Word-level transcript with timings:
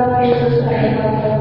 Tuhan 0.00 0.24
Yesus 0.32 0.64
supaya 0.64 0.96
kau 0.96 1.39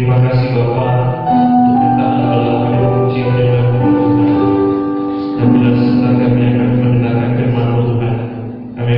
Terima 0.00 0.16
kasih 0.16 0.56
Bapak 0.56 0.96
untuk 1.28 1.92
adalah 2.32 2.72
kami. 2.72 3.52
Dan 5.36 5.46
firman 7.36 7.68
Tuhan, 7.84 8.16
kami 8.80 8.92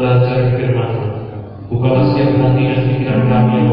belajar 0.00 0.56
firman 0.56 0.90
Bukalah 1.68 2.08
dan 2.08 2.80
pikiran 2.88 3.22
kami 3.28 3.52
yang 3.52 3.68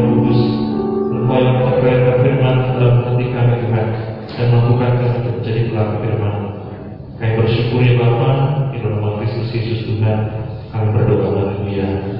firman 2.20 2.56
dalam 2.76 2.94
dan 5.16 5.32
menjadi 5.40 5.60
pelaku 5.72 5.94
firman. 6.04 6.34
Kami 7.16 7.32
bersyukur 7.32 7.80
ya 7.80 7.96
Bapa, 7.96 8.30
di 8.76 8.84
dalam 8.84 9.24
Kristus 9.24 9.56
Yesus 9.56 9.88
Tuhan, 9.88 10.20
kami 10.68 10.86
berdoa 11.00 11.32
haleluya. 11.32 12.13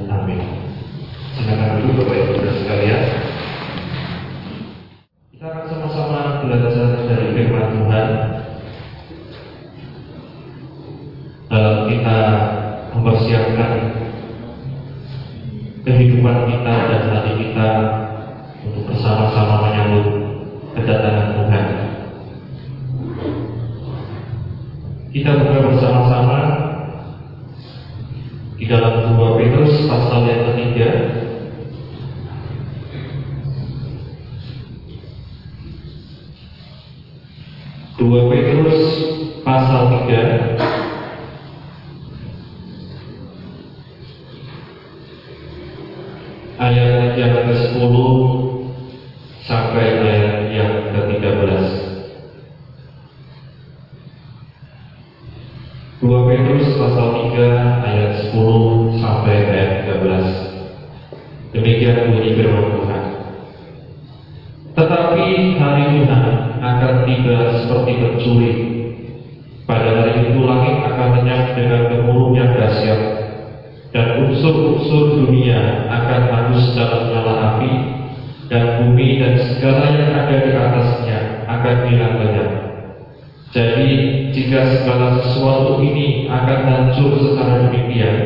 Jadi 83.64 83.88
jika 84.36 84.60
segala 84.76 85.24
sesuatu 85.24 85.80
ini 85.80 86.28
akan 86.28 86.58
hancur 86.68 87.16
secara 87.16 87.64
demikian, 87.64 88.16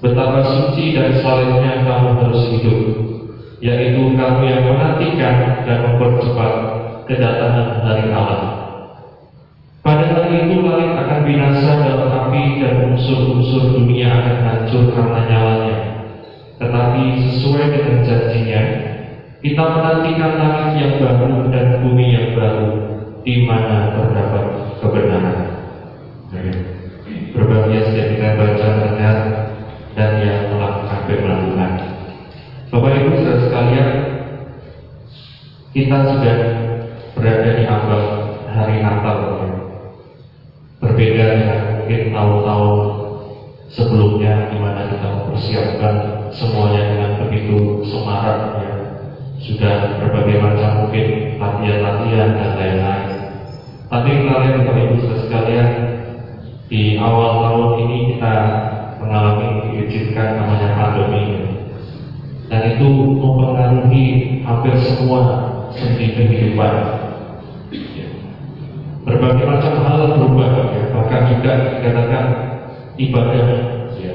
betapa 0.00 0.40
suci 0.48 0.96
dan 0.96 1.12
salehnya 1.20 1.84
kamu 1.84 2.24
harus 2.24 2.48
hidup, 2.56 2.80
yaitu 3.60 4.16
kamu 4.16 4.40
yang 4.48 4.64
menantikan 4.64 5.60
dan 5.60 5.78
mempercepat 5.84 6.52
kedatangan 7.04 7.84
hari 7.84 8.08
Allah. 8.08 8.44
Pada 9.84 10.08
hari 10.08 10.48
itu 10.48 10.64
langit 10.64 11.04
akan 11.04 11.20
binasa 11.28 11.72
dalam 11.84 12.08
api 12.08 12.56
dan 12.56 12.96
unsur-unsur 12.96 13.76
dunia 13.76 14.08
akan 14.08 14.36
hancur 14.40 14.88
karena 14.96 15.20
nyalanya. 15.36 15.76
Tetapi 16.56 17.02
sesuai 17.28 17.64
dengan 17.76 17.96
janjinya, 18.08 18.62
kita 19.44 19.64
menantikan 19.68 20.32
langit 20.40 20.68
yang 20.80 20.92
baru 20.96 21.44
dan 21.52 21.66
bumi 21.84 22.06
yang 22.08 22.28
baru, 22.32 22.95
di 23.26 23.42
mana 23.42 23.90
terdapat 23.90 24.44
kebenaran. 24.78 25.38
Berbahagia 27.34 27.80
setiap 27.90 28.08
kita 28.14 28.28
baca 28.38 28.66
dengar 28.86 29.16
dan 29.98 30.10
yang 30.22 30.54
melakukan 30.54 31.00
firman 31.10 31.38
Tuhan. 31.50 31.72
Bapak 32.70 32.92
Ibu 33.02 33.10
saudara 33.18 33.42
sekalian, 33.42 33.90
kita 35.74 35.96
sudah 36.06 36.36
berada 37.18 37.50
di 37.58 37.64
awal 37.66 38.02
hari 38.46 38.78
Natal. 38.78 39.18
Berbeda 40.78 41.24
dengan 41.34 41.60
mungkin 41.82 42.02
tahun-tahun 42.14 42.78
sebelumnya 43.74 44.54
di 44.54 44.56
mana 44.62 44.86
kita 44.86 45.06
mempersiapkan 45.08 45.94
semuanya 46.30 46.82
dengan 46.94 47.10
begitu 47.26 47.82
semarak 47.90 48.38
ya. 48.62 48.72
Sudah 49.42 49.98
berbagai 49.98 50.36
macam 50.40 50.70
mungkin 50.86 51.36
latihan-latihan 51.40 52.30
dan 52.38 52.50
lain-lain. 52.56 53.15
Tapi 53.86 54.10
kalian 54.26 54.66
Bapak 54.66 54.82
Ibu 54.82 54.94
sekalian 55.14 55.68
di 56.66 56.98
awal 56.98 57.46
tahun 57.46 57.70
ini 57.86 57.98
kita 58.18 58.34
mengalami 58.98 59.48
diizinkan 59.70 60.42
namanya 60.42 60.74
pandemi 60.74 61.24
dan 62.50 62.74
itu 62.74 62.86
mempengaruhi 63.14 64.04
hampir 64.42 64.74
semua 64.82 65.22
sendi 65.70 66.18
kehidupan. 66.18 66.74
Berbagai 69.06 69.46
macam 69.46 69.74
hal 69.86 70.18
berubah, 70.18 70.50
ya. 70.74 70.82
bahkan 70.90 71.30
juga 71.30 71.78
dikatakan 71.78 72.24
ibadah, 72.98 73.46
ya. 74.02 74.14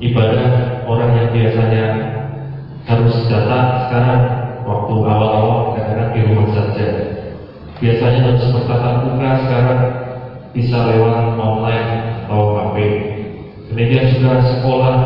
ibadah 0.00 0.48
orang 0.88 1.10
yang 1.20 1.28
biasanya 1.36 1.84
harus 2.88 3.12
datang 3.28 3.66
sekarang 3.84 4.22
waktu 4.64 4.94
awal-awal 5.04 5.76
kadang-kadang 5.76 6.10
di 6.16 6.20
rumah 6.32 6.48
saja. 6.48 7.05
Biasanya 7.76 8.20
harus 8.24 8.48
bertatap 8.56 8.94
muka 9.04 9.30
sekarang 9.44 9.80
bisa 10.56 10.76
lewat 10.88 11.36
online 11.36 12.24
atau 12.24 12.56
HP. 12.56 12.76
Demikian 13.68 14.16
juga 14.16 14.40
sekolah, 14.40 14.96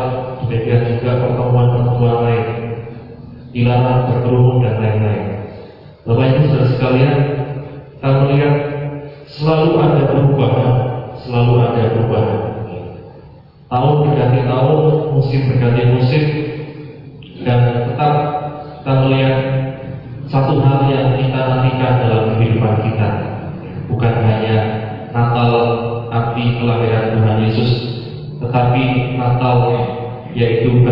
demikian 0.47 0.95
juga 0.95 1.19
pertemuan-pertemuan 1.19 2.17
lain, 2.23 2.45
dilarang 3.51 4.07
berkerumun 4.07 4.63
dan 4.63 4.75
lain-lain. 4.79 5.25
Bapak 6.07 6.25
Ibu 6.31 6.39
saudara 6.47 6.67
sekalian, 6.71 7.17
kita 7.91 8.09
melihat 8.23 8.55
selalu 9.27 9.71
ada 9.75 10.01
perubahan, 10.07 10.73
selalu 11.19 11.53
ada 11.59 11.81
perubahan. 11.91 12.39
Tahun 13.67 13.93
berganti 14.07 14.39
tahun, 14.47 14.79
musim 15.11 15.41
berganti 15.51 15.81
musim, 15.91 16.23
dan 17.43 17.59
tetap 17.91 18.13
kita 18.79 18.91
melihat 19.03 19.35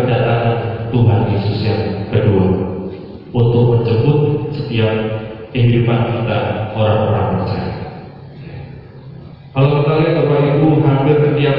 kedatangan 0.04 0.56
Tuhan 0.90 1.20
Yesus 1.32 1.58
yang 1.64 1.82
kedua 2.10 2.46
untuk 3.30 3.64
menjemput 3.76 4.18
setiap 4.54 4.92
kehidupan 5.54 6.00
kita 6.14 6.38
orang-orang 6.74 7.26
percaya. 7.38 7.74
Kalau 9.50 9.68
kita 9.82 9.92
lihat 9.98 10.14
Bapak 10.22 10.38
Ibu 10.46 10.68
hampir 10.86 11.16
setiap 11.26 11.58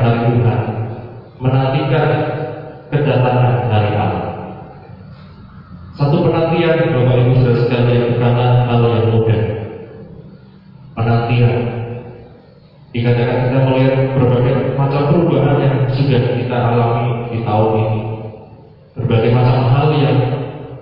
hari 0.00 0.20
Tuhan, 0.32 0.60
menantikan 1.38 2.08
kedatangan 2.90 3.54
hari 3.70 3.92
Allah. 3.94 4.26
Satu 5.94 6.24
penantian 6.24 6.96
Bapak 6.96 7.16
Ibu 7.20 7.32
Saudara 7.44 7.60
sekalian 7.60 8.16
bukanlah 8.16 8.50
hal 8.66 8.80
yang 8.88 9.06
mudah. 9.12 9.42
Penantian 10.96 11.54
dikatakan 12.90 13.36
kita 13.46 13.58
melihat 13.70 13.94
berbagai 14.16 14.54
macam 14.74 15.02
perubahan 15.12 15.56
yang 15.62 15.76
sudah 15.94 16.22
kita 16.40 16.56
alami 16.56 17.30
di 17.30 17.38
tahun 17.44 17.72
ini. 17.78 18.00
Berbagai 18.98 19.30
macam 19.30 19.58
hal 19.70 19.88
yang 19.94 20.18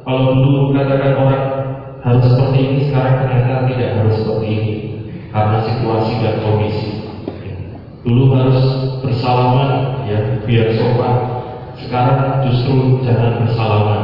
kalau 0.09 0.33
dulu 0.33 0.73
katakan 0.73 1.13
orang 1.21 1.45
harus 2.01 2.25
seperti 2.25 2.59
ini, 2.65 2.79
sekarang 2.89 3.15
ternyata 3.27 3.69
tidak 3.69 3.91
harus 4.01 4.15
seperti 4.23 4.49
ini 4.49 4.75
karena 5.29 5.59
situasi 5.61 6.13
dan 6.25 6.35
kondisi. 6.41 6.91
Dulu 8.09 8.25
harus 8.33 8.88
bersalaman 9.05 10.05
ya 10.09 10.19
biar 10.45 10.69
sopan. 10.79 11.17
Sekarang 11.79 12.43
justru 12.47 13.03
jangan 13.07 13.47
bersalaman. 13.47 14.03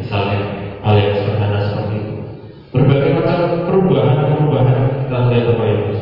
Misalnya 0.00 0.40
hal 0.82 0.94
yang 0.98 1.12
sederhana 1.20 1.60
seperti 1.70 1.94
itu. 2.00 2.14
Berbagai 2.72 3.10
macam 3.20 3.38
perubahan-perubahan 3.68 4.78
kita 5.04 5.18
lihat 5.28 5.44
Bapak 5.52 5.66
Ibu. 5.68 5.92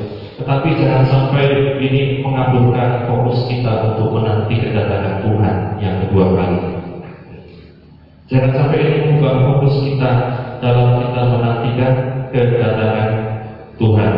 Tetapi 0.41 0.69
jangan 0.81 1.05
sampai 1.05 1.45
ini 1.85 2.25
mengaburkan 2.25 3.05
fokus 3.05 3.45
kita 3.51 3.93
untuk 3.93 4.17
menanti 4.17 4.57
kedatangan 4.57 5.21
Tuhan 5.21 5.57
yang 5.83 5.97
kedua 6.07 6.27
kali. 6.33 6.61
Jangan 8.31 8.51
sampai 8.55 8.79
ini 8.81 8.99
mengubah 9.11 9.35
fokus 9.43 9.75
kita 9.85 10.11
dalam 10.63 11.03
kita 11.03 11.21
menantikan 11.29 11.93
kedatangan 12.31 13.11
Tuhan. 13.77 14.13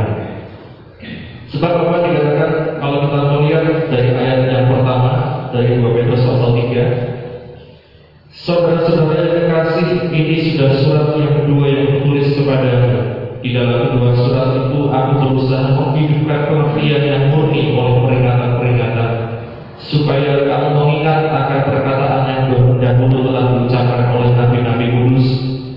Sebab 1.53 1.73
apa 1.73 1.97
dikatakan 2.07 2.51
kalau 2.83 2.99
kita 3.07 3.19
melihat 3.31 3.65
dari 3.87 4.11
ayat 4.11 4.41
yang 4.51 4.67
pertama 4.67 5.13
dari 5.55 5.79
2 5.79 5.87
Petrus 5.95 6.27
pasal 6.27 6.51
3 6.59 7.23
Saudara-saudara 8.33 9.39
yang 9.39 10.11
ini 10.11 10.51
sudah 10.51 10.71
surat 10.83 11.15
yang 11.15 11.47
kedua 11.47 11.67
yang 11.71 11.87
ditulis 11.95 12.35
kepada 12.35 12.73
di 13.39 13.55
dalam 13.55 13.95
kedua 13.95 14.11
surat 14.19 14.49
itu 14.67 14.91
aku 14.91 15.13
berusaha 15.23 15.67
menghidupkan 15.79 16.41
pengertian 16.51 17.03
yang 17.07 17.23
murni 17.31 17.71
oleh 17.75 17.95
peringatan-peringatan 18.03 19.11
supaya 19.79 20.47
kamu 20.47 20.69
mengingat 20.75 21.21
akan 21.31 21.61
perkataan 21.71 22.23
yang 22.27 22.43
dahulu 22.83 23.19
telah 23.31 23.45
diucapkan 23.51 24.03
oleh 24.15 24.31
nabi-nabi 24.35 24.87
kudus 24.91 25.29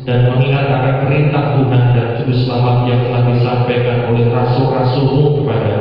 dan 0.05 0.29
mengingat 0.33 0.65
akan 0.69 0.95
perintah 1.05 1.43
Tuhan 1.57 1.83
dan 1.93 2.07
juru 2.21 2.33
selamat 2.45 2.77
yang 2.89 3.01
telah 3.09 3.21
disampaikan 3.29 3.97
oleh 4.09 4.25
rasul-rasulmu 4.29 5.41
kepada 5.41 5.73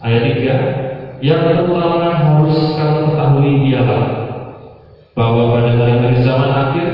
ayat 0.00 0.22
3 1.20 1.20
yang 1.20 1.40
terutama 1.44 2.08
harus 2.16 2.56
kamu 2.80 3.12
ketahui 3.12 3.52
ialah 3.68 4.04
bahwa 5.12 5.52
pada 5.52 5.70
hari-hari 5.76 6.24
zaman 6.24 6.48
akhir 6.48 6.88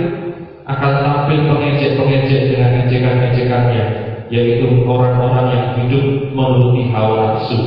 akan 0.67 0.93
tampil 1.07 1.41
pengejek-pengejek 1.47 2.43
dengan 2.51 2.71
ejekan-ejekannya 2.87 3.85
yaitu 4.27 4.83
orang-orang 4.83 5.47
yang 5.55 5.67
hidup 5.79 6.35
menuruti 6.35 6.91
hawa 6.91 7.39
nafsu. 7.39 7.59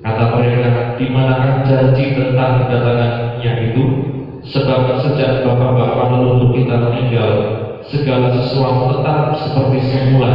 Kata 0.00 0.32
mereka 0.32 0.96
di 0.96 1.12
manakah 1.12 1.60
janji 1.68 2.16
tentang 2.16 2.64
kedatangannya 2.64 3.52
itu? 3.68 3.84
Sebab 4.40 4.88
sejak 5.04 5.44
bapak-bapak 5.44 6.16
leluhur 6.16 6.56
kita 6.56 6.80
meninggal 6.80 7.30
segala 7.92 8.32
sesuatu 8.32 8.96
tetap 8.96 9.36
seperti 9.36 9.78
semula 9.92 10.32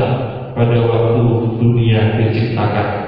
pada 0.54 0.78
waktu 0.86 1.26
dunia 1.58 2.22
diciptakan. 2.22 3.05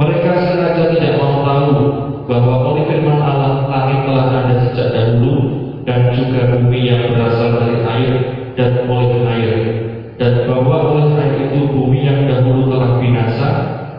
Mereka 0.00 0.32
sengaja 0.48 0.96
tidak 0.96 1.20
mau 1.20 1.44
tahu 1.44 1.76
bahwa 2.24 2.72
oleh 2.72 2.88
firman 2.88 3.20
Allah 3.20 3.68
langit 3.68 4.08
telah 4.08 4.26
ada 4.32 4.54
sejak 4.64 4.88
dahulu 4.96 5.36
dan 5.84 6.16
juga 6.16 6.56
bumi 6.56 6.88
yang 6.88 7.12
berasal 7.12 7.60
dari 7.60 7.84
air 7.84 8.14
dan 8.56 8.88
oleh 8.88 9.20
air 9.28 9.56
dan 10.16 10.48
bahwa 10.48 10.96
oleh 10.96 11.20
air 11.20 11.52
itu 11.52 11.68
bumi 11.68 12.00
yang 12.00 12.24
dahulu 12.24 12.72
telah 12.72 12.96
binasa 12.96 13.48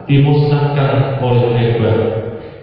dimusnahkan 0.09 1.21
oleh 1.21 1.53
air. 1.53 1.77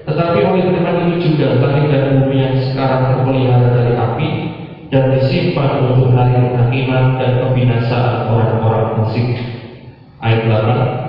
Tetapi 0.03 0.39
oleh 0.43 0.63
firman 0.75 0.97
itu 1.07 1.31
juga 1.31 1.63
langit 1.63 1.95
dan 1.95 2.19
bumi 2.19 2.43
yang 2.43 2.59
sekarang 2.59 3.23
terpelihara 3.23 3.69
dari 3.71 3.93
api 3.95 4.31
dan 4.91 5.15
disimpan 5.15 5.87
untuk 5.87 6.11
hari 6.11 6.43
penghakiman 6.43 7.23
dan 7.23 7.39
pembinasaan 7.39 8.35
orang-orang 8.35 8.99
musik. 8.99 9.31
Ayat 10.19 10.43
8 10.51 11.08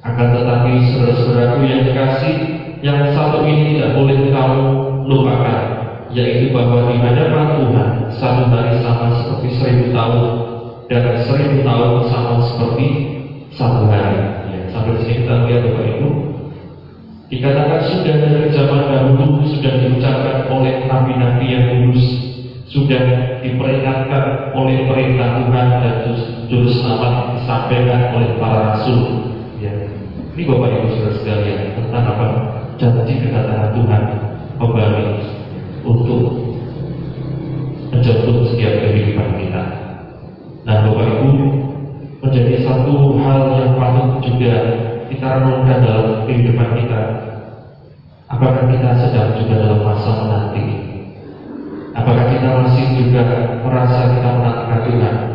Akan 0.00 0.32
tetapi 0.32 0.72
saudara-saudaraku 0.96 1.60
yang 1.68 1.82
dikasih 1.92 2.34
yang 2.80 3.12
satu 3.12 3.44
ini 3.44 3.76
tidak 3.76 4.00
boleh 4.00 4.32
kamu 4.32 4.60
lupakan 5.04 5.60
yaitu 6.10 6.50
bahwa 6.56 6.88
di 6.90 6.96
hadapan 6.98 7.46
Tuhan 7.60 7.88
satu 8.18 8.42
hari 8.50 8.80
sama 8.80 9.14
seperti 9.20 9.48
seribu 9.60 9.86
tahun 9.94 10.24
dan 10.88 11.22
seribu 11.28 11.62
tahun 11.62 11.92
sama 12.08 12.34
seperti 12.48 12.86
satu 13.54 13.86
hari. 13.86 14.18
Ya, 14.48 14.60
sampai 14.72 15.04
sini 15.04 15.22
kita 15.22 15.34
lihat 15.46 15.60
Bapak 15.68 15.84
Ibu 15.86 16.08
dikatakan 17.30 17.80
sudah 17.86 18.14
dari 18.26 18.48
zaman 18.50 18.82
dahulu 18.90 19.38
sudah 19.46 19.72
diucapkan 19.84 20.36
oleh 20.50 20.74
nabi-nabi 20.90 21.46
yang 21.46 21.64
kudus 21.70 22.30
sudah 22.70 23.02
diperingatkan 23.42 24.54
oleh 24.54 24.86
perintah 24.86 25.42
Tuhan 25.42 25.68
dan 25.82 25.94
juru 26.50 26.70
selamat 26.70 27.38
disampaikan 27.38 28.14
oleh 28.18 28.34
para 28.38 28.58
rasul. 28.74 29.29
Ini 30.30 30.46
Bapak 30.46 30.70
Ibu 30.70 30.86
Saudara 30.94 31.14
sekalian 31.18 31.60
tentang 31.74 32.04
apa? 32.06 32.26
Janji 32.78 33.18
kedatangan 33.18 33.74
Tuhan 33.74 34.02
kembali 34.62 35.06
untuk 35.82 36.22
menjemput 37.90 38.36
setiap 38.46 38.74
kehidupan 38.78 39.28
kita. 39.42 39.62
Dan 40.62 40.86
Bapak 40.86 41.06
Ibu 41.18 41.30
menjadi 42.22 42.54
satu 42.62 42.94
hal 43.18 43.40
yang 43.58 43.72
patut 43.74 44.22
juga 44.22 44.54
kita 45.10 45.26
renungkan 45.26 45.78
dalam 45.82 46.06
kehidupan 46.30 46.68
kita. 46.78 47.00
Apakah 48.30 48.70
kita 48.70 48.90
sedang 49.02 49.34
juga 49.34 49.54
dalam 49.58 49.82
masa 49.82 50.10
menanti 50.14 50.62
Apakah 51.90 52.30
kita 52.30 52.48
masih 52.62 52.86
juga 53.02 53.22
merasa 53.66 54.14
kita 54.14 54.28
menantikan 54.38 54.80
Tuhan? 54.86 55.29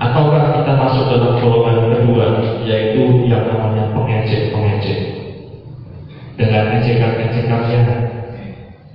Ataukah 0.00 0.64
kita 0.64 0.72
masuk 0.80 1.12
dalam 1.12 1.36
golongan 1.44 1.92
kedua, 1.92 2.40
yaitu 2.64 3.28
yang 3.28 3.44
namanya 3.52 3.92
pengejek-pengejek? 3.92 4.98
Dengan 6.40 6.80
ejekan-ejekannya, 6.80 7.80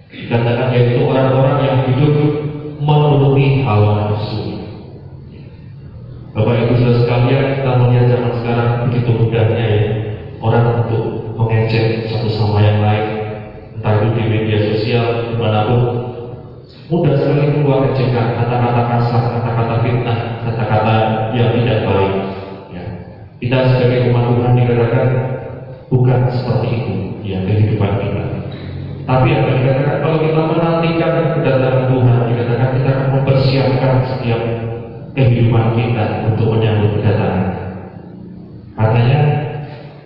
dikatakan 0.10 0.74
yaitu 0.74 1.06
orang-orang 1.06 1.58
yang 1.62 1.80
hidup 1.94 2.14
menuruti 2.82 3.62
hawa 3.62 4.02
nafsu. 4.02 4.66
Bapak 6.34 6.58
Ibu 6.66 6.74
Saudara 6.74 6.98
sekalian, 7.06 7.46
kita 7.62 7.72
melihat 7.86 8.06
zaman 8.10 8.32
sekarang 8.42 8.70
begitu 8.90 9.10
mudahnya 9.14 9.62
ya 9.62 9.84
orang 10.42 10.90
untuk 10.90 11.04
mengejek 11.38 12.10
satu 12.10 12.34
sama 12.34 12.66
yang 12.66 12.82
lain, 12.82 13.06
entah 13.78 13.94
itu 14.02 14.08
di 14.18 14.24
media 14.26 14.60
sosial 14.74 15.30
di 15.30 15.36
mana 15.38 15.70
pun 15.70 15.82
mudah 16.86 17.18
sekali 17.18 17.50
keluar 17.50 17.90
ejekan, 17.90 18.38
kata-kata 18.38 18.82
kasar, 18.94 19.24
kata-kata 19.40 19.76
fitnah, 19.82 20.20
kata-kata 20.46 20.96
yang 21.34 21.50
tidak 21.58 21.80
baik. 21.90 22.14
Ya. 22.70 22.84
Kita 23.42 23.58
sebagai 23.74 24.14
umat 24.14 24.24
Tuhan 24.30 24.52
dikatakan 24.54 25.08
bukan 25.90 26.20
seperti 26.30 26.68
itu 26.70 26.96
ya 27.26 27.42
kehidupan 27.42 27.92
kita. 27.98 28.24
Tapi 29.06 29.28
apa 29.34 29.50
dikatakan 29.54 29.98
kalau 30.02 30.18
kita 30.22 30.42
menantikan 30.46 31.14
kedatangan 31.38 31.86
Tuhan, 31.94 32.20
dikatakan 32.34 32.70
kita 32.78 32.90
akan 32.90 33.08
mempersiapkan 33.18 33.94
setiap 34.06 34.42
kehidupan 35.14 35.66
kita 35.78 36.06
untuk 36.34 36.48
menyambut 36.58 37.02
kedatangan. 37.02 37.46
Katanya 38.76 39.20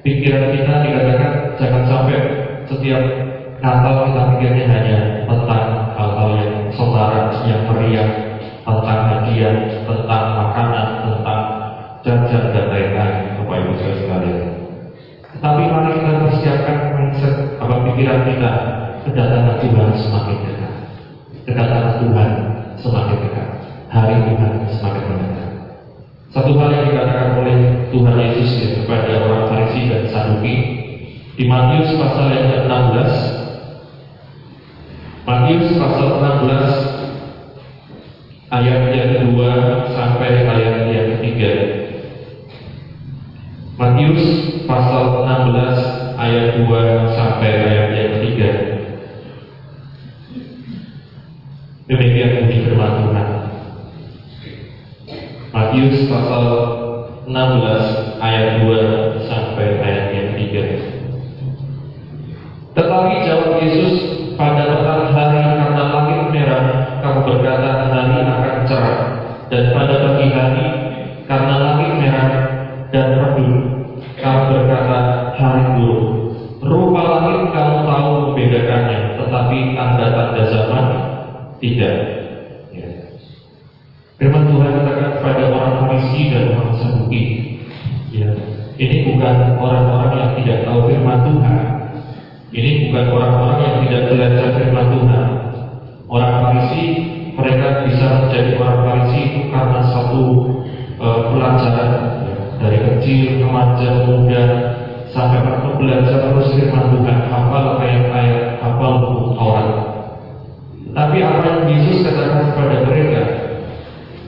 pikiran 0.04 0.46
kita 0.56 0.74
dikatakan 0.86 1.32
jangan 1.60 1.84
sampai 1.88 2.18
setiap 2.70 3.04
Natal 3.60 4.08
kita 4.08 4.22
pikirnya 4.36 4.66
hanya 4.72 4.98
tentang 5.28 5.79
hal-hal 6.80 7.44
yang 7.44 7.62
meriah, 7.68 8.10
tentang 8.64 9.02
hadiah, 9.12 9.56
tentang 9.84 10.26
makanan, 10.40 10.88
tentang 11.04 11.42
jajan 12.06 12.44
dan 12.56 12.66
lain-lain, 12.72 13.18
Bapak 13.44 13.56
Ibu 13.60 13.72
saudara 13.76 13.96
sekalian. 14.00 14.42
Tetapi 15.30 15.62
mari 15.72 15.92
kita 16.00 16.12
persiapkan 16.26 16.78
mindset 16.96 17.36
apa 17.60 17.76
pikiran 17.86 18.22
kita 18.28 18.52
kedatangan 19.08 19.56
Tuhan 19.62 19.90
semakin 19.96 20.38
dekat. 20.44 20.74
Kedatangan 21.48 21.94
Tuhan 22.04 22.30
semakin 22.80 23.18
dekat. 23.24 23.48
Hari 23.90 24.16
Tuhan 24.28 24.52
semakin 24.70 25.04
mendekat. 25.10 25.50
Satu 26.30 26.52
hal 26.62 26.70
yang 26.70 26.86
dikatakan 26.94 27.30
oleh 27.42 27.58
Tuhan 27.90 28.16
Yesus 28.22 28.50
ya, 28.62 28.70
kepada 28.84 29.12
orang 29.26 29.44
Farisi 29.50 29.90
dan 29.90 30.04
Saduki 30.14 30.56
di 31.40 31.44
Matius 31.50 31.96
pasal 31.98 32.36
yang 32.36 32.48
ke-16 32.54 33.39
Matius 35.30 35.78
pasal 35.78 36.26
16 36.26 38.50
ayat 38.50 38.82
yang 38.98 39.10
kedua 39.14 39.52
sampai 39.94 40.42
ayat 40.42 40.90
yang 40.90 41.22
ketiga. 41.22 41.54
Matius 43.78 44.26
pasal 44.66 45.30
16 45.30 46.18
ayat 46.18 46.66
2 46.66 47.14
sampai 47.14 47.52
ayat 47.62 47.88
yang 47.94 48.10
ketiga. 48.18 48.50
Demikian 51.86 52.42
bunyi 52.42 52.66
firman 52.66 52.94
Tuhan. 52.98 53.30
Matius 55.54 56.10
pasal 56.10 56.46
16 57.30 58.18
ayat 58.18 58.66
2 58.66 59.30
sampai 59.30 59.78
ayat 59.78 60.06
yang 60.10 60.34
ketiga. 60.34 60.90
Tetapi 62.74 63.14
jawab 63.30 63.62
Yesus 63.62 64.19
pada 64.40 64.64
petang 64.72 65.12
hari 65.12 65.44
karena 65.44 65.84
langit 65.92 66.22
merah 66.32 66.64
kamu 67.04 67.20
berkata 67.28 67.92
hari 67.92 68.24
akan 68.24 68.56
cerah 68.64 69.02
dan 69.52 69.64
pada 69.76 69.96
pagi 70.00 70.28
hari 70.32 70.68
karena 71.28 71.56
langit 71.60 71.92
merah 72.00 72.30
dan 72.88 73.08
redup 73.20 73.80
kamu 74.20 74.42
berkata 74.52 74.98
hari 75.36 75.64
buruk. 75.76 76.08
Rupa 76.60 77.02
langit 77.08 77.56
kamu 77.56 77.76
tahu 77.88 78.08
membedakannya, 78.36 79.00
tetapi 79.16 79.58
tanda-tanda 79.80 80.44
zaman 80.52 80.86
tidak. 81.64 81.96
Ya. 82.76 82.90
Firman 84.20 84.52
Tuhan 84.52 84.72
katakan 84.76 85.10
kepada 85.20 85.44
orang 85.56 85.74
Farisi 85.88 86.22
dan 86.36 86.52
orang 86.52 86.76
Saduki. 86.76 87.24
Ya. 88.12 88.28
Ini 88.76 89.08
bukan 89.08 89.60
orang-orang 89.60 90.12
yang 90.20 90.32
tidak 90.44 90.58
tahu 90.68 90.92
firman 90.92 91.20
Tuhan. 91.24 91.79
Ini 92.50 92.90
bukan 92.90 93.06
orang-orang 93.14 93.60
yang 93.62 93.76
tidak 93.86 94.02
belajar 94.10 94.48
firman 94.58 94.88
Tuhan. 94.90 95.28
Orang 96.10 96.34
Farisi 96.42 96.84
mereka 97.38 97.86
bisa 97.86 98.26
menjadi 98.26 98.52
orang 98.58 98.80
Farisi 98.82 99.20
itu 99.22 99.42
karena 99.54 99.80
satu 99.86 100.24
uh, 100.98 101.20
pelajaran 101.30 101.90
ya. 102.26 102.36
dari 102.58 102.78
kecil, 102.82 103.46
remaja, 103.46 103.90
muda 104.10 104.44
sampai 105.14 105.46
mereka 105.46 105.70
belajar 105.78 106.18
terus 106.26 106.50
firman 106.58 106.86
Tuhan, 106.98 107.18
hafal 107.30 107.66
ayat-ayat, 107.78 108.46
hafal 108.66 108.94
buku 108.98 109.24
Taurat. 109.38 109.70
Tapi 110.90 111.18
apa 111.22 111.42
yang 111.46 111.62
Yesus 111.70 112.02
katakan 112.02 112.50
kepada 112.50 112.76
mereka? 112.90 113.22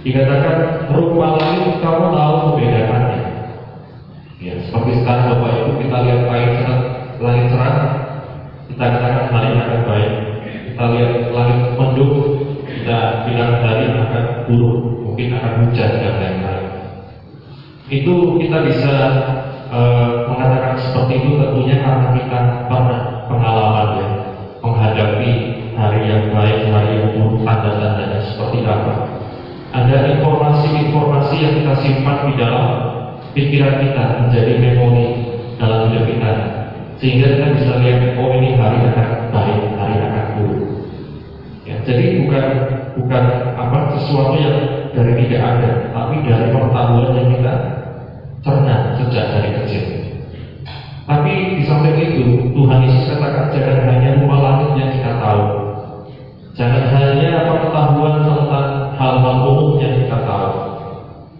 Dikatakan 0.05 0.57
rupa 0.93 1.41
langit 1.41 1.81
kamu 1.81 2.05
tahu 2.13 2.33
membedakannya. 2.53 3.21
Ya, 4.41 4.53
seperti 4.69 5.01
sekarang 5.01 5.37
Bapak 5.37 5.53
Ibu 5.57 5.71
kita 5.81 5.97
lihat 6.05 6.21
langit 6.29 6.53
cerah, 6.57 6.81
cerah, 7.53 8.10
kita 8.71 8.87
katakan 8.87 9.27
hari 9.35 9.49
akan 9.59 9.81
baik. 9.83 10.13
Kita 10.71 10.83
lihat 10.95 11.13
langit 11.35 11.59
mendung, 11.75 12.15
kita 12.63 13.27
bilang 13.27 13.59
hari 13.59 13.83
akan 13.91 14.25
buruk, 14.47 14.79
mungkin 15.03 15.27
akan 15.35 15.53
hujan 15.67 15.91
dan 15.99 16.13
lain-lain. 16.15 16.67
Itu 17.91 18.39
kita 18.39 18.57
bisa 18.63 18.95
uh, 19.67 20.31
mengatakan 20.31 20.79
seperti 20.79 21.13
itu 21.19 21.29
tentunya 21.35 21.83
karena 21.83 22.15
kita 22.15 22.39
pernah 22.71 22.99
pengalaman 23.27 23.87
ya 23.99 24.07
menghadapi 24.63 25.31
hari 25.75 26.01
yang 26.07 26.31
baik, 26.31 26.71
hari 26.71 26.91
yang 26.95 27.11
buruk, 27.19 27.43
tanda-tandanya 27.43 28.19
seperti 28.23 28.63
apa. 28.63 28.93
Ada 29.75 30.15
informasi-informasi 30.15 31.35
yang 31.43 31.53
kita 31.59 31.73
simpan 31.83 32.31
di 32.31 32.33
dalam 32.39 32.67
pikiran 33.35 33.83
kita 33.83 34.03
menjadi 34.23 34.53
memori 34.59 35.07
dalam 35.59 35.91
hidup 35.91 36.07
kita 36.07 36.31
sehingga 37.01 37.33
kita 37.33 37.47
bisa 37.57 37.73
lihat 37.81 38.13
oh 38.21 38.29
ini 38.37 38.53
hari 38.61 38.77
akan 38.93 39.33
baik, 39.33 39.73
hari 39.73 39.95
akan 40.05 40.25
buruk. 40.37 40.61
Ya, 41.65 41.75
jadi 41.81 42.21
bukan 42.21 42.45
bukan 42.93 43.23
apa 43.57 43.77
sesuatu 43.97 44.37
yang 44.37 44.57
dari 44.93 45.17
tidak 45.25 45.41
ada, 45.41 45.69
tapi 45.89 46.21
dari 46.21 46.53
pengetahuan 46.53 47.17
yang 47.17 47.27
kita 47.33 47.53
cerna 48.45 48.75
sejak 49.01 49.25
dari 49.33 49.49
kecil. 49.49 49.83
Tapi 51.09 51.33
di 51.57 51.63
samping 51.65 51.97
itu 51.97 52.53
Tuhan 52.53 52.85
Yesus 52.85 53.17
katakan 53.17 53.49
jangan 53.49 53.77
hanya 53.89 54.09
rupa 54.21 54.37
langit 54.37 54.69
yang 54.77 54.91
kita 54.93 55.11
tahu, 55.17 55.43
jangan 56.53 56.85
hanya 56.85 57.49
pengetahuan 57.49 58.15
tentang 58.29 58.69
hal-hal 59.01 59.37
umum 59.49 59.81
yang 59.81 60.05
kita 60.05 60.17
tahu. 60.21 60.49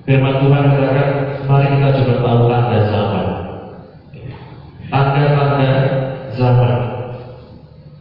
Firman 0.09 0.41
Tuhan 0.41 0.63
katakan 0.73 1.09
mari 1.45 1.67
kita 1.77 1.89
coba 2.01 2.13
tahu 2.25 2.39
tanda. 2.49 3.10
Tanda-tanda 4.91 5.71
zaman. 6.35 6.77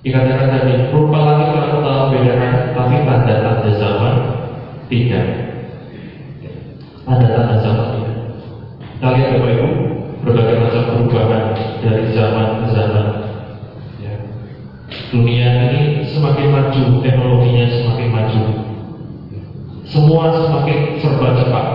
Dikatakan 0.03 0.49
tadi, 0.59 0.75
rupa 0.91 1.19
langit 1.23 1.49
kamu 1.55 1.79
tahu 1.87 2.03
bedakan, 2.11 2.55
tapi 2.75 2.97
tanda-tanda 3.07 3.71
zaman 3.79 4.15
tidak. 4.91 5.27
Tanda-tanda 7.07 7.57
zaman 7.63 7.87
tidak. 7.95 8.19
Kita 8.81 9.07
lihat 9.17 9.31
Bapak 9.39 9.73
berbagai 10.21 10.57
macam 10.61 10.83
perubahan 10.93 11.45
dari 11.81 12.05
zaman 12.13 12.47
ke 12.61 12.67
zaman. 12.75 13.07
Ya. 14.03 14.15
Dunia 15.09 15.49
ini 15.73 16.05
semakin 16.11 16.49
maju, 16.53 16.83
teknologinya 17.01 17.65
semakin 17.71 18.09
maju. 18.13 18.43
Semua 19.87 20.25
semakin 20.35 20.79
serba 21.01 21.39
cepat. 21.39 21.67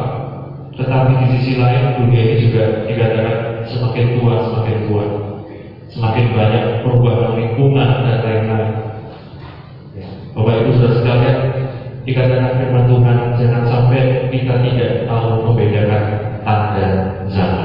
Tetapi 0.76 1.12
di 1.24 1.26
sisi 1.40 1.54
lain 1.56 2.04
dunia 2.04 2.22
ini 2.22 2.36
juga 2.52 2.64
dikatakan 2.84 3.55
semakin 3.70 4.06
tua, 4.20 4.36
semakin 4.50 4.78
tua. 4.90 5.06
Semakin 5.86 6.26
banyak 6.36 6.64
perubahan 6.84 7.32
lingkungan 7.40 7.90
dan 8.04 8.20
lain-lain. 8.26 8.74
Ya. 9.96 10.08
Bapak 10.36 10.54
Ibu 10.60 10.70
sudah 10.76 10.92
sekalian, 11.00 11.38
dikatakan 12.04 12.52
firman 12.60 12.86
Tuhan 12.92 13.18
jangan 13.40 13.64
sampai 13.64 14.02
kita 14.30 14.54
tidak 14.60 14.92
tahu 15.08 15.30
membedakan 15.48 16.04
tanda 16.44 16.88
zaman. 17.32 17.65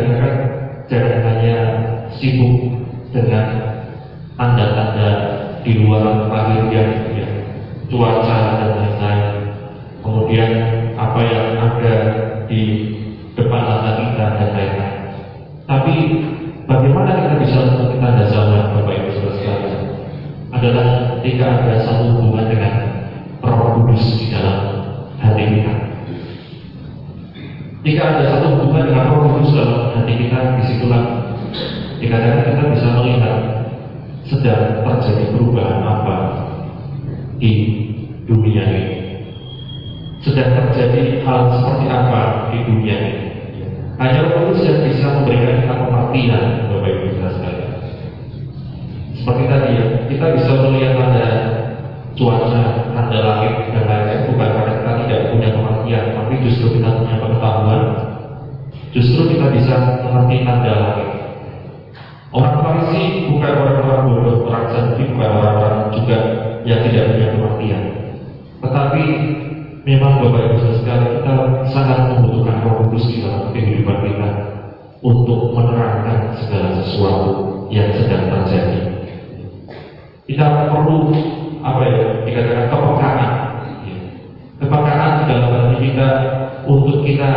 Dikatakan 0.00 0.36
jangan 0.88 1.20
hanya 1.28 1.56
sibuk 2.16 2.56
dengan 3.12 3.46
tanda-tanda 4.34 5.08
di 5.60 5.72
luar 5.84 6.26
lahir 6.32 6.72
yang 6.72 6.90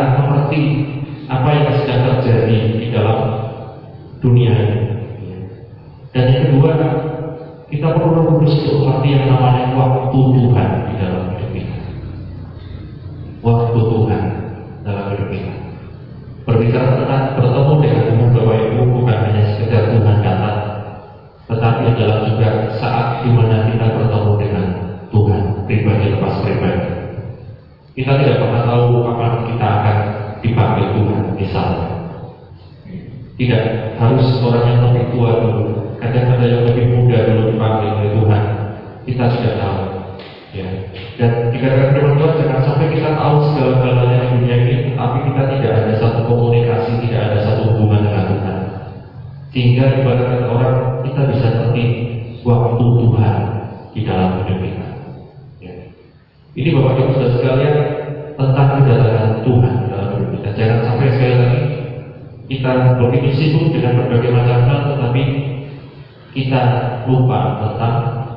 akan 0.03 0.23
mengerti 0.27 0.61
apa 1.31 1.49
yang 1.55 1.67
sedang 1.79 2.01
terjadi 2.19 2.57
di 2.75 2.87
dalam 2.91 3.19
dunia 4.19 4.55
dan 6.13 6.23
yang 6.29 6.43
kedua 6.53 6.71
kita 7.73 7.87
perlu 7.89 8.21
mengurus 8.21 8.53
untuk 8.61 8.85
mengerti 8.85 9.07
yang 9.17 9.25
namanya 9.33 9.73
waktu 9.73 10.19
Tuhan 10.21 10.69
di 10.85 10.93
dalam 11.01 11.23
hidup 11.33 11.49
kita. 11.57 11.77
Waktu 13.41 13.79
Tuhan 13.81 14.23
dalam 14.85 15.05
hidup 15.09 15.29
kita. 15.33 15.53
Berbicara 16.45 16.89
tentang 17.01 17.23
bertemu 17.33 17.73
dengan 17.81 18.03
umum 18.13 18.29
Bapak 18.29 18.57
Ibu 18.61 18.81
bukan 18.93 19.17
hanya 19.25 19.43
sekedar 19.57 19.83
Tuhan 19.89 20.17
datang 20.21 20.57
tetapi 21.43 21.81
adalah 21.91 22.17
juga 22.29 22.49
saat 22.77 23.07
di 23.25 23.29
mana 23.33 23.67
kita 23.73 23.85
bertemu 23.89 24.31
dengan 24.37 24.65
Tuhan 25.09 25.41
pribadi 25.65 26.05
lepas 26.13 26.35
pribadi. 26.45 26.89
Kita 27.97 28.11
tidak 28.21 28.37
Tidak 33.33 33.63
harus 33.97 34.27
orang 34.45 34.65
yang 34.69 34.79
lebih 34.89 35.03
tua 35.09 35.31
dulu. 35.41 35.63
Kadang 35.97 36.37
ada 36.37 36.45
yang 36.45 36.63
lebih 36.69 36.85
muda 36.93 37.17
dulu 37.25 37.41
dipanggil 37.49 37.89
oleh 37.97 38.11
Tuhan. 38.13 38.43
Kita 39.09 39.23
tidak 39.33 39.53
tahu. 39.57 39.81
Ya. 40.53 40.67
Dan 41.17 41.49
dikatakan 41.49 41.97
firman 41.97 42.13
Tuhan 42.21 42.33
jangan 42.45 42.61
sampai 42.61 42.93
kita 42.93 43.09
tahu 43.17 43.35
segala-galanya 43.49 44.17
di 44.21 44.27
dunia 44.37 44.55
ini, 44.61 44.75
tapi 44.93 45.17
kita 45.25 45.41
tidak 45.49 45.71
ada 45.81 45.93
satu 45.97 46.21
komunikasi, 46.29 46.91
tidak 47.09 47.21
ada 47.33 47.37
satu 47.41 47.61
hubungan 47.73 48.05
dengan 48.05 48.25
Tuhan. 48.29 48.57
Sehingga 49.49 49.85
ibaratkan 49.97 50.45
orang 50.45 50.75
kita 51.01 51.21
bisa 51.33 51.47
ngerti 51.57 51.83
waktu 52.45 52.85
Tuhan 52.85 53.35
di 53.97 54.01
dalam 54.05 54.29
hidup 54.45 54.57
kita. 54.61 54.87
Ya. 55.57 55.73
Ini 56.53 56.69
Bapak 56.77 57.01
Ibu 57.01 57.11
sudah 57.17 57.31
sekalian 57.33 57.75
tentang 58.37 58.69
kedatangan 58.77 59.31
Tuhan 59.41 59.75
dalam 59.89 60.07
hidup 60.13 60.29
kita. 60.37 60.49
Jangan 60.53 60.79
kita 62.53 63.01
begitu 63.01 63.29
sibuk 63.33 63.73
dengan 63.73 64.05
berbagai 64.05 64.29
macam 64.29 64.57
hal, 64.69 64.79
tetapi 64.93 65.23
kita 66.37 66.61
lupa 67.09 67.57
tentang 67.57 67.95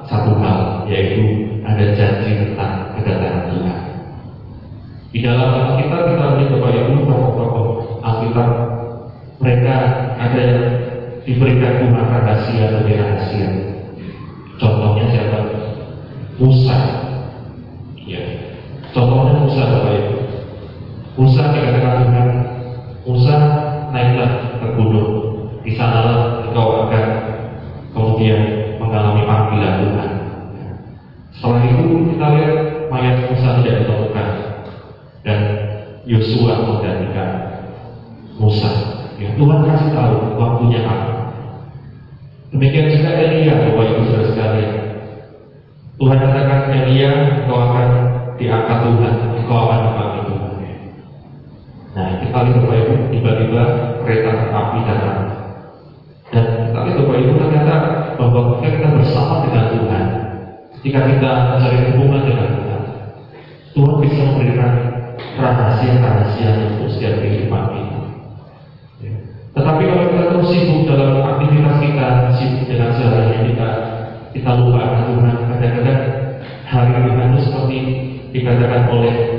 satu 0.09 0.33
hal, 0.41 0.89
yaitu 0.89 1.53
ada 1.61 1.85
janji 1.93 2.33
tentang 2.33 2.97
kedatangan 2.97 3.45
Tuhan. 3.53 3.81
Di 5.12 5.19
dalam 5.21 5.49
Alkitab 5.53 6.01
kita 6.17 6.25
melihat 6.33 6.51
Bapak 6.57 6.73
Ibu 6.73 6.93
tokoh-tokoh 7.05 7.67
Alkitab 8.01 8.49
mereka 9.41 9.75
ada 10.17 10.41
yang 10.41 10.64
diberikan 11.29 11.73
Tuhan 11.85 12.07
rahasia 12.09 12.64
demi 12.73 12.93
rahasia. 12.97 13.49
Contohnya 14.57 15.05
siapa? 15.12 15.41
Musa. 16.41 16.79
Ya. 18.09 18.25
Contohnya 18.97 19.45
Musa 19.45 19.62
Bapak 19.77 19.93
Ibu. 19.93 20.14
Musa 21.17 21.43
dikatakan 21.53 21.95
Tuhan, 22.01 22.29
Musa 23.09 23.37
naiklah 23.97 24.30
ke 24.61 24.66
gunung. 24.76 25.11
Di 25.64 25.72
sanalah 25.74 26.44
engkau 26.44 26.86
akan 26.86 27.05
kemudian 27.97 28.40
mengalami 28.76 29.24
panggilan 29.24 29.74
Tuhan. 29.82 30.11
Setelah 31.32 31.61
itu 31.64 31.84
kita 32.12 32.26
lihat 32.36 32.55
mayat 32.92 33.16
Musa 33.32 33.49
tidak 33.61 33.74
ditemukan 33.82 34.28
dan 35.24 35.40
Yosua 36.07 36.55
menggantikan 36.62 37.30
Musa. 38.36 38.70
Ya, 39.16 39.32
Tuhan 39.34 39.64
kasih 39.64 39.90
tahu 39.97 40.38
waktunya 40.38 40.84
apa. 40.84 41.32
Demikian 42.53 42.92
juga 42.94 43.11
Elia, 43.16 43.59
Bapak 43.59 43.84
Ibu 43.90 44.01
Saudara 44.07 44.24
sekalian. 44.30 44.72
Tuhan 45.97 46.18
katakan 46.20 46.61
Elia, 46.68 47.12
kau 47.49 47.59
akan 47.59 47.88
diangkat 48.36 48.78
Tuhan, 48.86 49.14
kau 49.49 49.61
akan 49.66 49.80
Tuhan. 49.82 50.16
Nah, 51.97 52.20
kita 52.20 52.28
lihat 52.44 52.61
Bapak 52.61 52.76
Ibu, 52.76 52.94
tiba-tiba 53.09 53.62
kereta 54.05 54.32
api 54.53 54.78
datang. 54.84 55.20
Dan 56.28 56.44
kita 56.68 56.78
lihat 56.84 56.97
Bapak 57.01 57.16
Ibu 57.24 57.32
ternyata 57.40 57.74
bahwa 58.20 58.40
ketika 58.61 58.68
kita 58.76 58.88
bersama 59.01 59.34
dengan 59.49 59.64
Tuhan, 59.72 60.05
ketika 60.76 61.01
kita 61.09 61.30
mencari 61.57 61.78
hubungan 61.88 62.22
dengan 62.28 62.49
Tuhan, 62.53 62.82
Tuhan 63.72 63.97
bisa 64.05 64.20
memberikan 64.28 64.72
rahasia-rahasia 65.40 66.49
untuk 66.68 66.88
setiap 66.92 67.16
kehidupan 67.16 67.64
kita. 67.72 67.99
Ya. 69.01 69.12
Tetapi 69.57 69.82
kalau 69.88 70.05
kita 70.12 70.24
terus 70.36 70.49
sibuk 70.53 70.84
dalam 70.84 71.24
aktivitas 71.24 71.76
kita, 71.80 72.07
sibuk 72.36 72.64
dengan 72.68 72.92
segalanya 72.92 73.40
kita, 73.40 73.68
kita 74.36 74.51
lupa 74.53 74.78
akan 74.84 75.03
Tuhan. 75.16 75.36
Kadang-kadang 75.49 76.01
hari 76.68 76.92
Tuhan 76.92 77.28
itu 77.32 77.40
seperti 77.40 77.78
dikatakan 78.36 78.84
oleh 78.92 79.36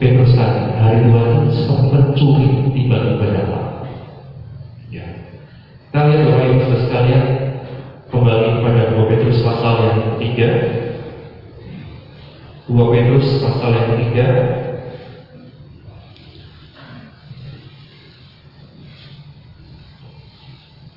Petrus 0.00 0.32
tadi, 0.32 0.64
hari 0.80 1.04
Tuhan 1.04 1.28
itu 1.44 1.50
seperti 1.60 1.88
pencuri 1.92 2.48
tiba-tiba 2.72 3.26
datang. 3.36 3.84
Ya. 4.88 5.06
Kita 5.92 6.00
lihat 6.08 6.22
Bapak 6.24 6.44
Ibu 6.48 6.76
sekalian, 6.88 7.24
kembali 8.08 8.48
kepada 8.48 8.82
2 8.96 9.10
Petrus 9.12 9.44
pasal 9.44 9.74
yang 9.84 9.98
ketiga. 10.16 10.48
2 12.64 12.94
Petrus 12.96 13.28
pasal 13.44 13.70
yang 13.76 13.88
ketiga 13.98 14.26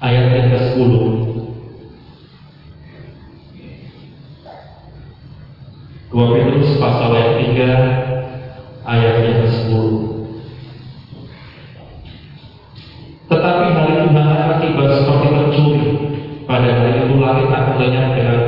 ayat 0.03 0.25
yang 0.37 0.47
ke-10 0.53 0.91
2 6.13 6.13
Petrus 6.13 6.69
pasal 6.77 7.09
yang 7.17 7.31
ketiga 7.41 7.69
ayat 8.93 9.15
yang 9.25 9.37
ke-10 9.41 9.85
Tetapi 13.33 13.65
hari 13.73 13.93
Tuhan 14.05 14.25
akan 14.29 14.57
tiba 14.61 14.85
seperti 14.93 15.27
pencuri 15.33 15.87
pada 16.45 16.69
hari 16.69 17.09
itu 17.09 17.15
langit 17.17 17.49
akan 17.49 17.75
lenyap 17.81 18.13
dengan 18.13 18.39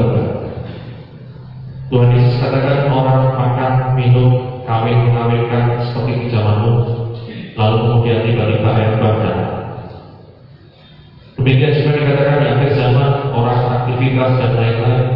tiba-tiba 0.00 0.48
Tuhan 1.90 2.14
Yesus 2.14 2.38
katakan 2.38 2.86
orang 2.86 3.34
makan, 3.34 3.72
minum, 3.98 4.62
kawin, 4.62 5.10
mengawinkan 5.10 5.90
seperti 5.90 6.12
di 6.22 6.26
zaman 6.30 6.56
Nuh 6.62 6.78
lalu 7.58 7.76
kemudian 7.84 8.18
tiba-tiba 8.24 8.70
air 8.72 8.94
badai 8.96 9.36
demikian 11.36 11.72
juga 11.76 11.90
dikatakan 11.98 12.36
di 12.40 12.46
akhir 12.48 12.70
zaman 12.78 13.10
orang 13.34 13.60
aktivitas 13.82 14.30
dan 14.38 14.52
lain-lain 14.56 15.06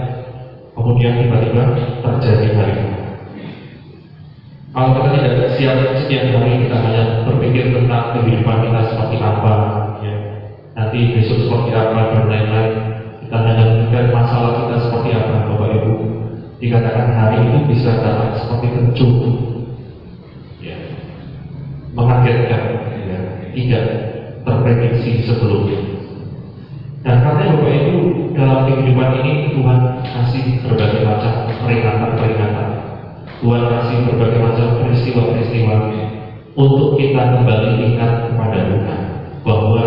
kemudian 0.74 1.12
tiba-tiba 1.22 1.62
terjadi 2.03 2.49
hari 2.59 2.95
kalau 4.74 4.91
kita 4.99 5.22
tidak 5.22 5.55
siap 5.55 5.78
setiap 6.03 6.35
hari 6.35 6.66
kita 6.66 6.76
hanya 6.82 7.22
berpikir 7.22 7.70
tentang 7.70 8.11
kehidupan 8.11 8.59
kita 8.66 8.80
seperti 8.91 9.16
apa, 9.22 9.55
ya. 10.03 10.14
nanti 10.74 11.14
besok 11.14 11.47
seperti 11.47 11.70
apa 11.78 12.01
dan 12.11 12.24
lain-lain. 12.26 12.74
Kita 13.22 13.37
hanya 13.39 13.84
memikirkan 13.95 14.11
masalah 14.11 14.51
kita 14.59 14.76
seperti 14.82 15.09
apa, 15.14 15.47
Bapak 15.47 15.70
Ibu. 15.70 15.92
Dikatakan 16.59 17.09
hari 17.14 17.38
itu 17.47 17.59
bisa 17.70 17.90
datang 18.03 18.34
seperti 18.34 18.66
kencung, 18.74 19.14
ya. 20.59 20.76
mengagetkan, 21.95 22.62
ya. 23.07 23.18
tidak 23.55 23.84
terprediksi 24.42 25.22
sebelumnya. 25.22 25.78
Dan 27.07 27.22
karena 27.22 27.55
Bapak 27.55 27.70
Ibu 27.70 27.99
dalam 28.34 28.59
kehidupan 28.66 29.11
ini 29.22 29.32
Tuhan 29.55 29.78
kasih 30.03 30.45
berbagai 30.66 31.03
macam 31.07 31.32
peringatan-peringatan 31.62 32.68
Tuhan 33.45 33.62
kasih 33.68 33.99
berbagai 34.09 34.40
macam 34.40 34.66
peristiwa-peristiwa 34.82 35.76
untuk 36.57 36.97
kita 36.97 37.22
kembali 37.38 37.70
ingat 37.92 38.12
kepada 38.32 38.59
Tuhan 38.72 39.01
bahwa 39.45 39.84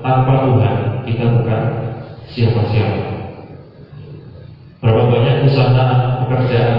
tanpa 0.00 0.34
Tuhan 0.48 0.76
kita 1.04 1.24
bukan 1.36 1.60
siapa-siapa. 2.32 3.13
Berapa 4.84 5.08
banyak 5.08 5.48
usaha 5.48 5.84
pekerjaan 6.20 6.76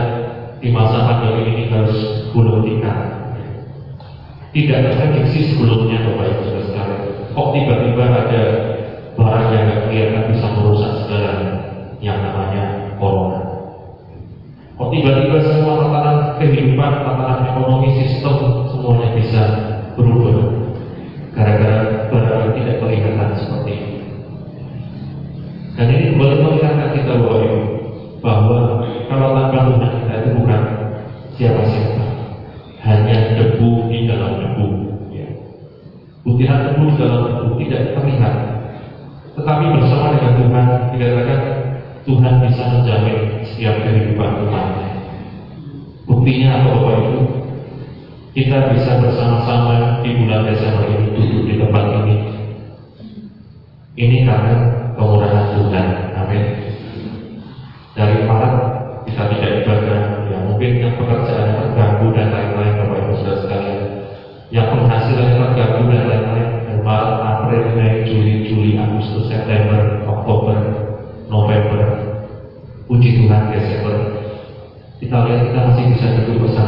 di 0.61 0.69
masa 0.69 1.09
pandemi 1.09 1.49
ini 1.57 1.73
harus 1.73 2.29
gulung 2.29 2.61
tikar. 2.61 3.17
Tidak 4.53 4.77
terprediksi 4.77 5.49
sebelumnya 5.49 6.05
Bapak 6.05 6.37
Ibu 6.37 6.69
sekalian. 6.69 7.01
Kok 7.33 7.49
tiba-tiba 7.57 8.03
ada 8.05 8.43
barang 9.17 9.47
yang 9.49 9.63
tidak 9.65 9.81
kelihatan 9.89 10.23
bisa 10.29 10.47
merusak 10.53 10.91
segalanya 11.01 11.53
yang 11.97 12.21
namanya 12.21 12.93
corona. 13.01 13.41
Kok 14.77 14.89
tiba-tiba 14.93 15.37
semua 15.41 15.89
tatanan 15.89 16.17
kehidupan, 16.37 16.91
tatanan 17.09 17.41
ekonomi, 17.57 17.89
sistem 18.05 18.69
semuanya 18.69 19.09
bisa 19.17 19.41
berubah 19.97 20.45
gara-gara 21.33 22.05
barang 22.13 22.37
yang 22.37 22.53
tidak 22.53 22.75
kelihatan 22.85 23.29
seperti 23.33 23.71
ini. 23.73 23.93
Dan 25.75 25.85
ini 25.91 26.03
kembali 26.15 26.35
mengingatkan 26.39 26.89
kita 26.95 27.11
bahwa 27.19 27.54
Buktinya 46.25 46.57
apa 46.57 46.91
itu? 47.05 47.21
Kita 48.33 48.73
bisa 48.73 48.97
bersama-sama 48.97 50.01
di 50.01 50.17
bulan 50.17 50.49
Desember 50.49 50.89
ini 50.89 51.13
duduk 51.13 51.45
di 51.45 51.53
tempat 51.61 51.85
ini. 52.01 52.15
Ini 53.93 54.17
karena 54.25 54.53
pengurangan 54.97 55.53
Tuhan. 55.53 55.87
Amin. 56.17 56.43
Dari 57.93 58.25
Maret 58.25 58.55
kita 59.05 59.23
tidak 59.37 59.51
ibadah, 59.69 60.01
ya 60.25 60.37
mungkin 60.49 60.71
yang 60.81 60.97
pekerjaan 60.97 61.44
yang 75.85 75.93
bisa 75.93 76.09
tegur 76.17 76.64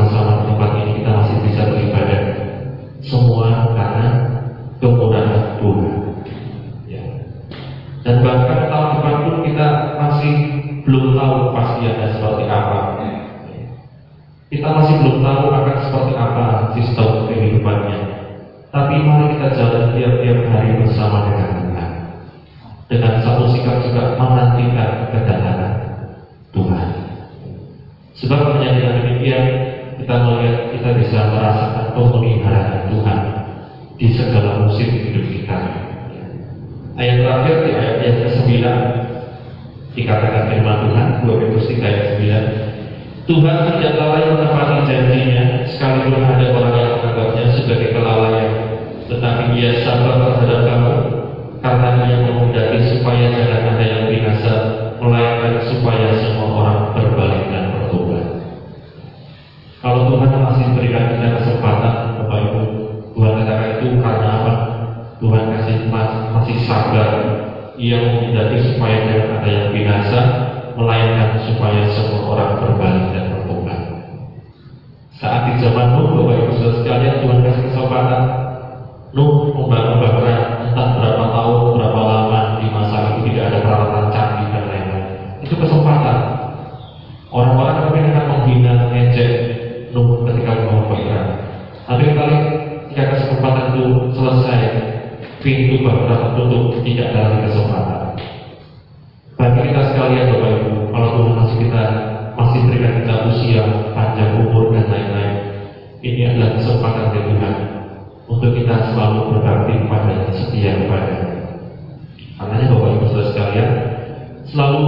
23 41.67 41.83
ayat 41.83 42.03
9 43.27 43.27
Tuhan 43.27 43.57
tidak 43.75 43.93
lalai 43.99 44.23
menepati 44.31 44.77
janjinya 44.87 45.67
sekalipun 45.67 46.23
ada 46.23 46.47
orang 46.55 46.75
yang 46.79 46.91
menganggapnya 46.95 47.45
sebagai 47.59 47.91
kelalaian 47.91 48.51
tetapi 49.07 49.55
ia 49.55 49.71
sabar 49.87 50.19
terhadap 50.19 50.67
kamu. 50.67 50.96
pintu 95.47 95.79
baru 95.79 96.11
tertutup 96.11 96.83
tidak 96.83 97.15
dalam 97.15 97.39
kesempatan. 97.47 98.19
Bagi 99.39 99.59
kita 99.71 99.81
sekalian 99.95 100.27
Bapak 100.35 100.51
Ibu, 100.59 100.71
kalau 100.91 101.09
Tuhan 101.15 101.33
masih 101.39 101.57
kita 101.63 101.83
masih 102.35 102.59
berikan 102.67 102.93
kita 102.99 103.13
usia 103.31 103.63
panjang 103.95 104.43
umur 104.43 104.75
dan 104.75 104.91
lain-lain, 104.91 105.35
ini 106.03 106.21
adalah 106.27 106.59
kesempatan 106.59 107.05
dari 107.15 107.23
Tuhan 107.31 107.53
untuk 108.27 108.51
kita 108.59 108.75
selalu 108.91 109.19
berbakti 109.31 109.73
kepada 109.87 110.15
setia 110.35 110.71
kepada. 110.83 111.15
Karena 112.35 112.67
Bapak 112.67 112.89
Ibu 112.91 113.05
saudara 113.07 113.27
sekalian, 113.31 113.69
selalu 114.51 114.83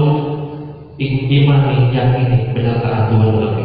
imani 0.99 1.95
yang 1.95 2.11
ini 2.19 2.51
pernyataan 2.51 3.15
Tuhan 3.15 3.31
dalam 3.39 3.58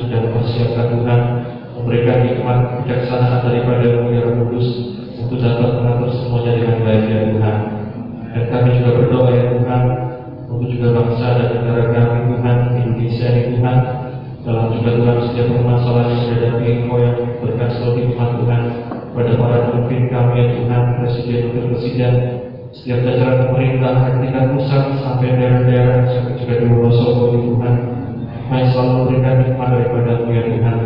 Tuhan 0.00 0.08
yang 0.08 0.08
sudah 0.08 0.20
mempersiapkan 0.32 0.86
Tuhan 0.96 1.20
memberikan 1.76 2.18
hikmat 2.24 2.58
kebijaksanaan 2.72 3.40
daripada 3.44 3.84
Roh 4.00 4.32
Kudus 4.48 4.68
untuk 5.20 5.38
dapat 5.44 5.68
mengatur 5.76 6.10
semuanya 6.16 6.52
dengan 6.56 6.78
baik 6.84 7.04
ya 7.08 7.20
Tuhan. 7.36 7.56
Dan 8.30 8.44
kami 8.48 8.68
juga 8.80 8.90
berdoa 8.96 9.28
ya 9.28 9.44
Tuhan 9.52 9.82
untuk 10.48 10.68
juga 10.72 10.88
bangsa 10.96 11.26
dan 11.36 11.48
negara 11.52 11.84
kami 11.92 12.18
Tuhan 12.32 12.56
Indonesia 12.80 13.26
ini 13.28 13.42
Tuhan. 13.60 13.78
Dalam 14.40 14.66
juga 14.72 14.90
Tuhan 14.96 15.16
setiap 15.28 15.46
permasalahan 15.52 16.16
yang 16.16 16.24
dihadapi 16.32 16.64
Engkau 16.64 16.96
yang 16.96 17.16
berikan 17.44 17.68
selalu 17.76 17.92
hikmat 18.00 18.30
Tuhan 18.40 18.62
pada 19.12 19.32
para 19.36 19.58
pemimpin 19.68 20.02
kami 20.08 20.32
ya 20.40 20.44
Tuhan 20.56 20.82
Presiden 21.04 21.40
Wakil 21.44 21.64
Presiden. 21.76 22.14
Setiap 22.70 23.02
jajaran 23.02 23.50
pemerintah 23.50 24.14
tingkat 24.22 24.46
pusat 24.54 24.84
sampai 25.02 25.34
daerah-daerah 25.34 26.06
sampai 26.06 26.38
juga 26.38 26.54
di 26.62 26.66
Wonosobo 26.70 27.34
Tuhan 27.34 27.89
Yang 28.50 28.66
selalu 28.74 28.92
memberikan 28.98 29.36
hikmat 29.46 29.68
daripada 29.70 30.12
ya 30.26 30.42
Tuhan 30.42 30.78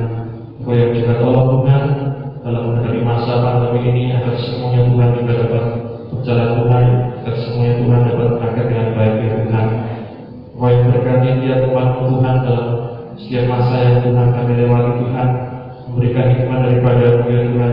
Engkau 0.65 0.81
yang 0.81 0.97
juga 0.97 1.13
tolong 1.21 1.49
Tuhan 1.61 1.85
dalam 2.41 2.63
menghadapi 2.73 3.01
masa 3.05 3.37
pandemi 3.45 3.85
ini 3.85 4.17
agar 4.17 4.33
semuanya 4.33 4.89
Tuhan 4.89 5.09
juga 5.13 5.33
dapat 5.45 5.65
berjalan 6.09 6.49
Tuhan 6.57 6.85
agar 7.21 7.35
semuanya 7.37 7.75
Tuhan 7.85 8.01
dapat 8.09 8.27
berangkat 8.33 8.65
dengan 8.73 8.89
baik 8.97 9.15
ya 9.21 9.37
Tuhan. 9.45 9.67
Engkau 10.57 10.69
yang 10.73 10.85
berkati 10.89 11.31
dia 11.45 11.55
Tuhan 11.69 11.89
Tuhan 12.01 12.35
dalam 12.49 12.69
setiap 13.21 13.45
masa 13.45 13.75
yang 13.77 13.99
Tuhan 14.09 14.29
kami 14.33 14.53
lewati 14.57 14.93
Tuhan 15.05 15.29
memberikan 15.85 16.27
hikmat 16.33 16.59
daripada 16.65 17.01
ya 17.05 17.13
Tuhan. 17.45 17.73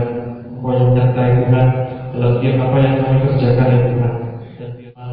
Engkau 0.52 0.70
yang 0.76 0.86
menyertai 0.92 1.32
Tuhan 1.48 1.66
dalam 2.12 2.32
tiap 2.44 2.56
apa 2.60 2.76
yang 2.76 2.96
kami 3.00 3.18
kerjakan 3.24 3.66
ya 3.72 3.80
Tuhan. 3.88 4.12
Dan 4.60 4.70
firman 4.76 5.12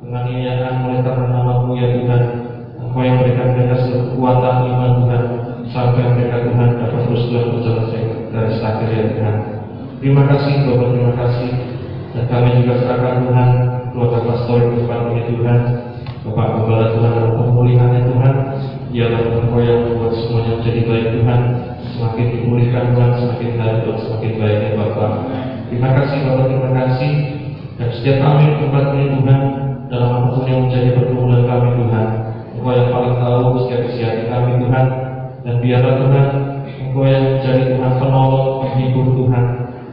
penganiayaan 0.00 0.74
oleh 0.88 1.00
karena 1.04 1.26
namamu 1.28 1.72
ya 1.76 1.88
Tuhan 2.00 2.39
Engkau 2.90 3.06
yang 3.06 3.22
memberikan 3.22 3.54
mereka 3.54 3.86
seluruh 3.86 4.06
kekuatan 4.10 4.56
iman 4.66 4.92
Tuhan 4.98 5.22
sampai 5.70 6.10
mereka 6.10 6.42
Tuhan 6.42 6.68
dapat 6.74 7.00
terus 7.06 7.22
Tuhan 7.30 7.46
berjalan 7.54 7.86
dari 8.34 8.50
akhir 8.58 8.88
ya 8.90 9.04
Tuhan. 9.14 9.36
Terima 10.02 10.22
kasih 10.26 10.54
Bapak 10.66 10.88
terima 10.90 11.12
kasih. 11.14 11.50
Dan 12.10 12.24
kami 12.26 12.48
juga 12.58 12.74
serahkan 12.82 13.30
Tuhan 13.30 13.48
keluarga 13.94 14.18
pastor 14.26 14.58
di 14.74 14.82
depan 14.82 15.00
ini 15.14 15.22
Tuhan. 15.38 15.58
Bapak 16.26 16.46
Gembala 16.50 16.86
Tuhan 16.90 17.10
dalam 17.14 17.32
pemulihannya 17.38 18.00
Tuhan. 18.10 18.34
Dialah 18.90 19.22
Engkau 19.38 19.62
yang 19.62 19.80
membuat 19.86 20.12
semuanya 20.18 20.52
menjadi 20.58 20.80
baik 20.82 21.06
Tuhan. 21.14 21.40
Semakin 21.94 22.26
dipulihkan 22.26 22.84
Tuhan, 22.90 23.10
semakin 23.22 23.50
hari 23.54 23.78
Tuhan, 23.86 23.98
semakin 24.02 24.32
baik 24.34 24.58
ya 24.66 24.70
Bapak. 24.74 25.12
Terima 25.70 25.90
kasih 25.94 26.18
Bapak, 26.26 26.44
terima 26.50 26.70
kasih. 26.74 27.12
Dan 27.78 27.88
setiap 27.94 28.18
kami 28.18 28.44
tempat 28.58 28.84
ini 28.98 29.06
Tuhan 29.14 29.40
Dalam 29.90 30.10
apa 30.10 30.28
pun 30.34 30.44
yang 30.50 30.66
menjadi 30.66 30.90
pergumulan 30.98 31.46
kami 31.46 31.68
Tuhan 31.78 32.29
Engkau 32.60 32.76
yang 32.76 32.92
paling 32.92 33.16
tahu 33.16 33.56
setiap 33.64 33.80
isi 33.88 34.04
kami 34.04 34.60
Tuhan. 34.60 34.86
Dan 35.40 35.54
biarlah 35.64 35.94
Tuhan 35.96 36.26
Engkau 36.68 37.08
yang 37.08 37.24
menjadi 37.40 37.62
Tuhan 37.72 37.92
penolong, 37.96 38.48
penghibur 38.60 39.06
Tuhan. 39.16 39.44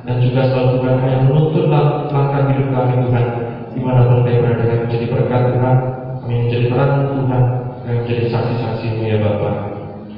Dan 0.03 0.15
juga 0.19 0.41
selalu 0.51 0.83
Tuhan 0.83 0.95
yang 1.07 1.23
menuntut 1.31 1.65
langkah 2.11 2.43
hidup 2.51 2.67
kami 2.75 2.93
Tuhan. 3.07 3.25
Di 3.71 3.79
mana 3.79 4.03
pun 4.03 4.19
kami 4.27 4.43
berada 4.43 4.63
kami 4.67 4.79
menjadi 4.83 5.05
berkat 5.15 5.41
Tuhan. 5.55 5.75
Kami 6.19 6.33
menjadi 6.43 6.65
terang 6.67 6.93
Tuhan. 7.15 7.43
Kami 7.87 8.03
menjadi 8.03 8.23
saksi-saksimu 8.27 8.99
ya 9.07 9.17
Bapak 9.23 9.55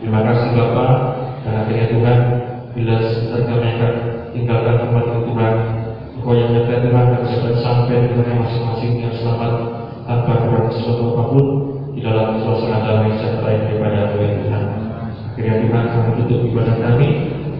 Terima 0.02 0.26
kasih 0.26 0.58
Bapak 0.58 0.94
Dan 1.46 1.54
akhirnya 1.54 1.86
Tuhan 1.94 2.18
Bila 2.74 2.96
kami 3.46 3.66
akan 3.78 3.94
tinggalkan 4.34 4.76
tempat 4.82 5.06
Tuhan 5.06 5.54
Engkau 6.18 6.34
yang 6.34 6.50
menyertai 6.50 6.82
Tuhan 6.82 7.06
Dan 7.14 7.54
sampai 7.62 7.96
di 8.02 8.08
tempat 8.10 8.36
masing-masing 8.42 8.94
yang 9.06 9.14
selamat 9.22 9.54
Tanpa 10.02 10.34
kurang 10.50 10.74
sesuatu 10.74 11.14
apa 11.14 11.24
pun 11.30 11.46
Di 11.94 12.00
dalam 12.06 12.42
suasana 12.42 12.86
damai 12.86 13.18
yang 13.18 13.40
daripada 13.40 14.14
ya 14.18 14.30
Tuhan 14.44 14.64
Akhirnya 15.34 15.56
Tuhan 15.66 15.84
kami 15.90 16.10
tutup 16.22 16.42
ibadah 16.50 16.76
kami 16.78 17.08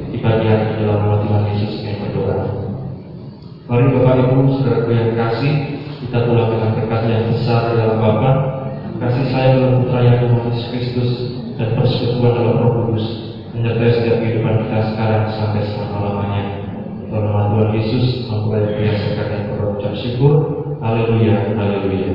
Di 0.10 0.18
bagian 0.20 0.80
dalam 0.82 0.98
nama 1.06 1.18
Tuhan 1.26 1.44
Yesus 1.54 1.74
yang 1.86 1.98
berdoa 2.06 2.70
Mari 3.70 3.86
Bapak 3.94 4.16
Ibu, 4.18 4.50
saudaraku 4.58 4.90
yang 4.98 5.14
kasih, 5.14 5.54
kita 6.02 6.26
pulang 6.26 6.50
dengan 6.50 6.74
berkat 6.74 7.02
yang 7.06 7.30
besar 7.30 7.70
dalam 7.78 8.02
Bapa, 8.02 8.32
kasih 8.98 9.30
sayang 9.30 9.62
dalam 9.62 9.74
Putra 9.86 10.00
yang 10.02 10.18
Tuhan 10.26 10.42
Yesus 10.50 10.66
Kristus, 10.74 11.12
dan 11.54 11.78
persekutuan 11.78 12.34
dalam 12.34 12.56
Roh 12.66 12.72
Kudus, 12.90 13.06
menyertai 13.54 13.94
setiap 13.94 14.18
kehidupan 14.26 14.66
kita 14.66 14.80
sekarang 14.90 15.24
sampai 15.38 15.62
selama-lamanya. 15.70 16.44
Dalam 17.14 17.30
nama 17.30 17.46
Tuhan 17.54 17.70
Yesus, 17.78 18.06
mempelai 18.26 18.74
biasakan 18.74 19.28
yang 19.38 19.46
berucap 19.54 19.94
syukur. 20.02 20.34
Haleluya, 20.82 21.54
haleluya. 21.54 22.10